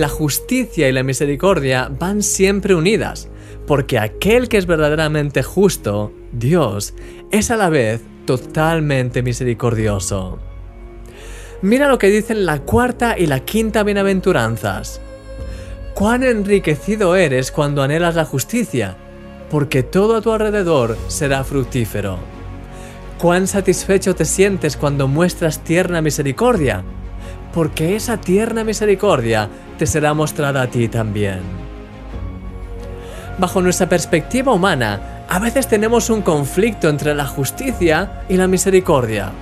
la 0.00 0.08
justicia 0.08 0.88
y 0.88 0.92
la 0.92 1.02
misericordia 1.02 1.90
van 1.96 2.22
siempre 2.22 2.74
unidas, 2.74 3.28
porque 3.66 3.98
aquel 3.98 4.48
que 4.48 4.56
es 4.56 4.66
verdaderamente 4.66 5.42
justo, 5.42 6.12
Dios, 6.32 6.94
es 7.30 7.50
a 7.50 7.56
la 7.56 7.68
vez 7.68 8.00
totalmente 8.24 9.22
misericordioso. 9.22 10.38
Mira 11.60 11.86
lo 11.86 11.98
que 11.98 12.08
dicen 12.08 12.46
la 12.46 12.60
cuarta 12.60 13.18
y 13.18 13.26
la 13.26 13.40
quinta 13.40 13.82
bienaventuranzas. 13.82 15.02
Cuán 15.92 16.22
enriquecido 16.22 17.14
eres 17.14 17.52
cuando 17.52 17.82
anhelas 17.82 18.14
la 18.14 18.24
justicia, 18.24 18.96
porque 19.50 19.82
todo 19.82 20.16
a 20.16 20.22
tu 20.22 20.32
alrededor 20.32 20.96
será 21.08 21.44
fructífero. 21.44 22.18
Cuán 23.18 23.46
satisfecho 23.46 24.14
te 24.14 24.24
sientes 24.24 24.78
cuando 24.78 25.08
muestras 25.08 25.62
tierna 25.62 26.00
misericordia, 26.00 26.82
porque 27.52 27.96
esa 27.96 28.18
tierna 28.18 28.64
misericordia 28.64 29.50
te 29.80 29.86
será 29.86 30.12
mostrada 30.12 30.60
a 30.60 30.66
ti 30.66 30.88
también. 30.88 31.40
Bajo 33.38 33.62
nuestra 33.62 33.88
perspectiva 33.88 34.52
humana, 34.52 35.24
a 35.26 35.38
veces 35.38 35.68
tenemos 35.68 36.10
un 36.10 36.20
conflicto 36.20 36.90
entre 36.90 37.14
la 37.14 37.24
justicia 37.24 38.24
y 38.28 38.36
la 38.36 38.46
misericordia. 38.46 39.32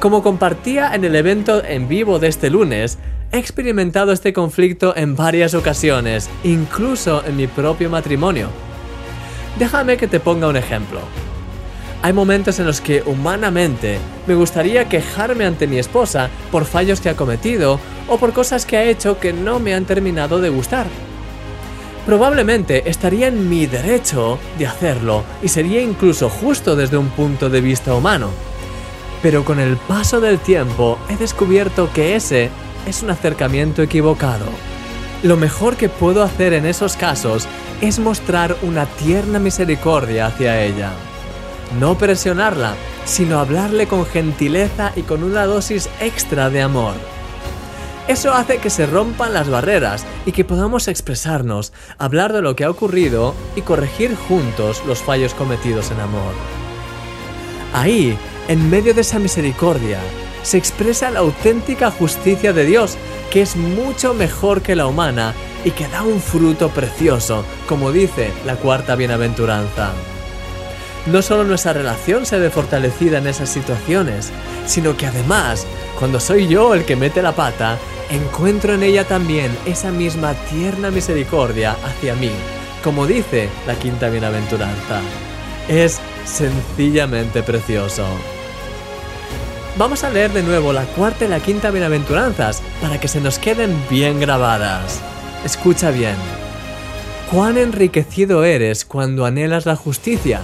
Como 0.00 0.24
compartía 0.24 0.96
en 0.96 1.04
el 1.04 1.14
evento 1.14 1.62
en 1.64 1.86
vivo 1.86 2.18
de 2.18 2.26
este 2.26 2.50
lunes, 2.50 2.98
he 3.30 3.38
experimentado 3.38 4.10
este 4.10 4.32
conflicto 4.32 4.96
en 4.96 5.14
varias 5.14 5.54
ocasiones, 5.54 6.28
incluso 6.42 7.24
en 7.24 7.36
mi 7.36 7.46
propio 7.46 7.88
matrimonio. 7.88 8.48
Déjame 9.60 9.96
que 9.96 10.08
te 10.08 10.18
ponga 10.18 10.48
un 10.48 10.56
ejemplo. 10.56 11.02
Hay 12.02 12.14
momentos 12.14 12.58
en 12.58 12.66
los 12.66 12.80
que 12.80 13.02
humanamente 13.04 13.98
me 14.26 14.34
gustaría 14.34 14.88
quejarme 14.88 15.44
ante 15.44 15.66
mi 15.66 15.78
esposa 15.78 16.30
por 16.50 16.64
fallos 16.64 17.00
que 17.00 17.10
ha 17.10 17.16
cometido 17.16 17.78
o 18.08 18.16
por 18.16 18.32
cosas 18.32 18.64
que 18.64 18.78
ha 18.78 18.84
hecho 18.84 19.18
que 19.18 19.34
no 19.34 19.60
me 19.60 19.74
han 19.74 19.84
terminado 19.84 20.40
de 20.40 20.48
gustar. 20.48 20.86
Probablemente 22.06 22.88
estaría 22.88 23.26
en 23.26 23.50
mi 23.50 23.66
derecho 23.66 24.38
de 24.58 24.66
hacerlo 24.66 25.24
y 25.42 25.48
sería 25.48 25.82
incluso 25.82 26.30
justo 26.30 26.74
desde 26.74 26.96
un 26.96 27.10
punto 27.10 27.50
de 27.50 27.60
vista 27.60 27.94
humano. 27.94 28.30
Pero 29.22 29.44
con 29.44 29.60
el 29.60 29.76
paso 29.76 30.20
del 30.20 30.38
tiempo 30.38 30.98
he 31.10 31.16
descubierto 31.16 31.90
que 31.92 32.16
ese 32.16 32.48
es 32.86 33.02
un 33.02 33.10
acercamiento 33.10 33.82
equivocado. 33.82 34.46
Lo 35.22 35.36
mejor 35.36 35.76
que 35.76 35.90
puedo 35.90 36.22
hacer 36.22 36.54
en 36.54 36.64
esos 36.64 36.96
casos 36.96 37.46
es 37.82 37.98
mostrar 37.98 38.56
una 38.62 38.86
tierna 38.86 39.38
misericordia 39.38 40.26
hacia 40.26 40.62
ella. 40.62 40.92
No 41.78 41.96
presionarla, 41.96 42.74
sino 43.04 43.38
hablarle 43.38 43.86
con 43.86 44.04
gentileza 44.06 44.92
y 44.96 45.02
con 45.02 45.22
una 45.22 45.46
dosis 45.46 45.88
extra 46.00 46.50
de 46.50 46.62
amor. 46.62 46.94
Eso 48.08 48.32
hace 48.32 48.58
que 48.58 48.70
se 48.70 48.86
rompan 48.86 49.32
las 49.32 49.48
barreras 49.48 50.04
y 50.26 50.32
que 50.32 50.44
podamos 50.44 50.88
expresarnos, 50.88 51.72
hablar 51.96 52.32
de 52.32 52.42
lo 52.42 52.56
que 52.56 52.64
ha 52.64 52.70
ocurrido 52.70 53.34
y 53.54 53.62
corregir 53.62 54.16
juntos 54.16 54.82
los 54.86 54.98
fallos 54.98 55.32
cometidos 55.34 55.90
en 55.92 56.00
amor. 56.00 56.34
Ahí 57.72 58.18
en 58.50 58.68
medio 58.68 58.94
de 58.94 59.02
esa 59.02 59.20
misericordia, 59.20 60.00
se 60.42 60.58
expresa 60.58 61.08
la 61.12 61.20
auténtica 61.20 61.92
justicia 61.92 62.52
de 62.52 62.64
Dios, 62.64 62.96
que 63.30 63.42
es 63.42 63.54
mucho 63.54 64.12
mejor 64.12 64.60
que 64.60 64.74
la 64.74 64.88
humana 64.88 65.34
y 65.64 65.70
que 65.70 65.86
da 65.86 66.02
un 66.02 66.20
fruto 66.20 66.70
precioso, 66.70 67.44
como 67.68 67.92
dice 67.92 68.32
la 68.44 68.56
cuarta 68.56 68.96
bienaventuranza. 68.96 69.92
No 71.06 71.22
solo 71.22 71.44
nuestra 71.44 71.72
relación 71.72 72.26
se 72.26 72.38
ve 72.38 72.50
fortalecida 72.50 73.18
en 73.18 73.26
esas 73.26 73.48
situaciones, 73.48 74.30
sino 74.66 74.96
que 74.96 75.06
además, 75.06 75.66
cuando 75.98 76.20
soy 76.20 76.46
yo 76.46 76.74
el 76.74 76.84
que 76.84 76.96
mete 76.96 77.22
la 77.22 77.32
pata, 77.32 77.78
encuentro 78.10 78.74
en 78.74 78.82
ella 78.82 79.04
también 79.04 79.56
esa 79.64 79.90
misma 79.90 80.34
tierna 80.50 80.90
misericordia 80.90 81.76
hacia 81.84 82.14
mí, 82.14 82.30
como 82.84 83.06
dice 83.06 83.48
la 83.66 83.74
quinta 83.76 84.10
bienaventuranza. 84.10 85.00
Es 85.68 86.00
sencillamente 86.26 87.42
precioso. 87.42 88.04
Vamos 89.78 90.04
a 90.04 90.10
leer 90.10 90.32
de 90.32 90.42
nuevo 90.42 90.72
la 90.72 90.84
cuarta 90.84 91.24
y 91.24 91.28
la 91.28 91.40
quinta 91.40 91.70
bienaventuranzas 91.70 92.62
para 92.82 93.00
que 93.00 93.08
se 93.08 93.20
nos 93.20 93.38
queden 93.38 93.74
bien 93.88 94.20
grabadas. 94.20 95.00
Escucha 95.44 95.90
bien. 95.90 96.16
Cuán 97.30 97.56
enriquecido 97.56 98.44
eres 98.44 98.84
cuando 98.84 99.24
anhelas 99.24 99.64
la 99.64 99.76
justicia, 99.76 100.40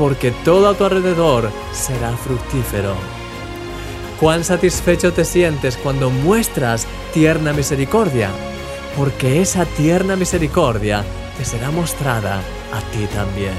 porque 0.00 0.30
todo 0.30 0.66
a 0.70 0.74
tu 0.74 0.86
alrededor 0.86 1.50
será 1.72 2.16
fructífero. 2.16 2.94
Cuán 4.18 4.44
satisfecho 4.44 5.12
te 5.12 5.26
sientes 5.26 5.76
cuando 5.76 6.08
muestras 6.08 6.86
tierna 7.12 7.52
misericordia, 7.52 8.30
porque 8.96 9.42
esa 9.42 9.66
tierna 9.66 10.16
misericordia 10.16 11.04
te 11.36 11.44
será 11.44 11.70
mostrada 11.70 12.38
a 12.38 12.80
ti 12.92 13.06
también. 13.14 13.52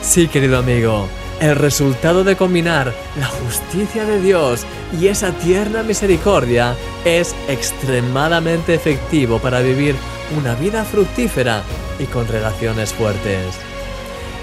Sí, 0.00 0.28
querido 0.28 0.56
amigo, 0.56 1.08
el 1.42 1.56
resultado 1.56 2.24
de 2.24 2.34
combinar 2.34 2.94
la 3.20 3.26
justicia 3.26 4.06
de 4.06 4.18
Dios 4.22 4.64
y 4.98 5.08
esa 5.08 5.32
tierna 5.32 5.82
misericordia 5.82 6.74
es 7.04 7.34
extremadamente 7.48 8.72
efectivo 8.72 9.40
para 9.40 9.60
vivir 9.60 9.94
una 10.38 10.54
vida 10.54 10.86
fructífera 10.86 11.62
y 11.98 12.04
con 12.04 12.26
relaciones 12.26 12.94
fuertes. 12.94 13.73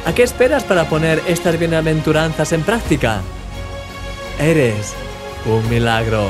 ¿A 0.06 0.13
qué 0.13 0.23
esperas 0.23 0.63
para 0.63 0.89
poner 0.89 1.22
estas 1.28 1.59
bienaventuranzas 1.59 2.53
en 2.53 2.63
práctica? 2.63 3.22
Eres 4.39 4.95
un 5.45 5.69
milagro. 5.69 6.28